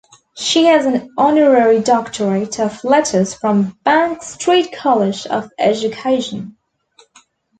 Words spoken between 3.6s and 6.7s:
Bank Street College of Education.